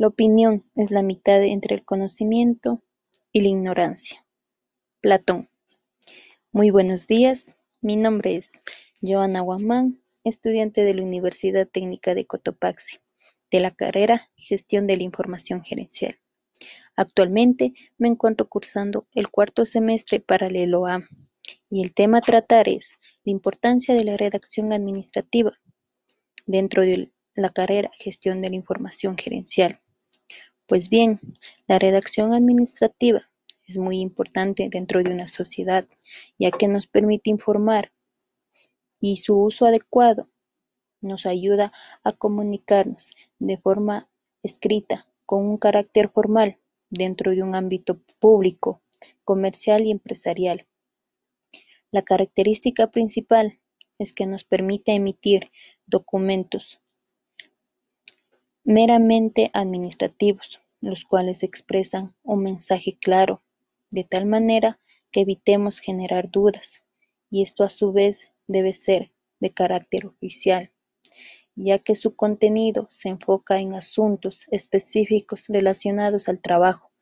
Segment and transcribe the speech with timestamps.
[0.00, 2.82] La opinión es la mitad entre el conocimiento
[3.32, 4.26] y la ignorancia.
[5.02, 5.50] Platón.
[6.52, 8.52] Muy buenos días, mi nombre es
[9.02, 12.96] Joana Guamán, estudiante de la Universidad Técnica de Cotopaxi,
[13.50, 16.18] de la carrera Gestión de la Información Gerencial.
[16.96, 21.04] Actualmente me encuentro cursando el cuarto semestre paralelo A
[21.68, 25.52] y el tema a tratar es la importancia de la redacción administrativa
[26.46, 29.78] dentro de la carrera Gestión de la Información Gerencial.
[30.70, 31.18] Pues bien,
[31.66, 33.28] la redacción administrativa
[33.66, 35.84] es muy importante dentro de una sociedad,
[36.38, 37.90] ya que nos permite informar
[39.00, 40.28] y su uso adecuado
[41.00, 41.72] nos ayuda
[42.04, 44.08] a comunicarnos de forma
[44.44, 48.80] escrita con un carácter formal dentro de un ámbito público,
[49.24, 50.68] comercial y empresarial.
[51.90, 53.58] La característica principal
[53.98, 55.50] es que nos permite emitir
[55.86, 56.80] documentos
[58.70, 63.42] meramente administrativos, los cuales expresan un mensaje claro,
[63.90, 64.78] de tal manera
[65.10, 66.84] que evitemos generar dudas,
[67.30, 70.70] y esto a su vez debe ser de carácter oficial,
[71.56, 76.92] ya que su contenido se enfoca en asuntos específicos relacionados al trabajo,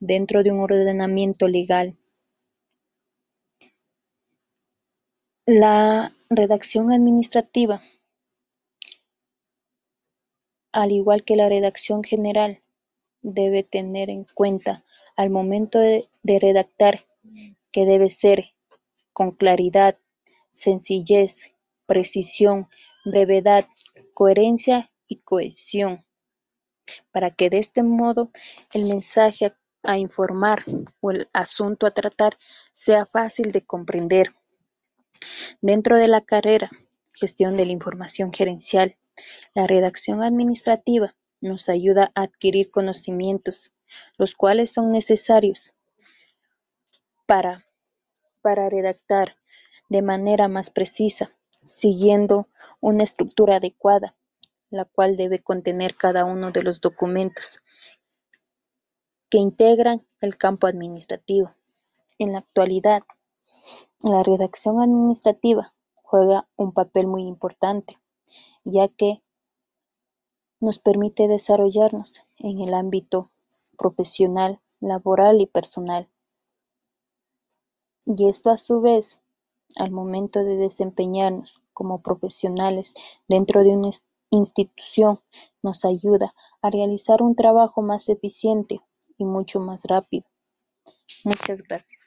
[0.00, 1.98] dentro de un ordenamiento legal.
[5.44, 7.82] La redacción administrativa,
[10.82, 12.62] al igual que la redacción general,
[13.20, 14.84] debe tener en cuenta
[15.16, 17.06] al momento de, redactar
[17.72, 18.54] que debe ser
[19.12, 19.98] con claridad,
[20.52, 21.50] sencillez,
[21.86, 22.68] precisión,
[23.04, 23.66] brevedad,
[24.14, 26.04] coherencia y cohesión,
[27.10, 28.30] para que de este modo
[28.72, 30.62] el mensaje a informar
[31.00, 32.38] o el asunto a tratar
[32.72, 34.32] sea fácil de comprender.
[35.60, 36.70] Dentro de la carrera
[37.12, 38.96] Gestión de la Información Gerencial,
[39.54, 43.72] la redacción administrativa nos ayuda a adquirir conocimientos,
[44.16, 45.74] los cuales son necesarios
[47.26, 47.64] para,
[48.42, 49.36] para redactar
[49.88, 51.30] de manera más precisa,
[51.62, 52.48] siguiendo
[52.80, 54.14] una estructura adecuada,
[54.70, 57.60] la cual debe contener cada uno de los documentos
[59.30, 61.54] que integran el campo administrativo.
[62.18, 63.02] En la actualidad,
[64.02, 67.98] la redacción administrativa juega un papel muy importante,
[68.64, 69.22] ya que
[70.60, 73.30] nos permite desarrollarnos en el ámbito
[73.76, 76.08] profesional, laboral y personal.
[78.04, 79.18] Y esto a su vez,
[79.76, 82.94] al momento de desempeñarnos como profesionales
[83.28, 83.90] dentro de una
[84.30, 85.20] institución,
[85.62, 88.80] nos ayuda a realizar un trabajo más eficiente
[89.16, 90.26] y mucho más rápido.
[91.24, 92.06] Muchas gracias.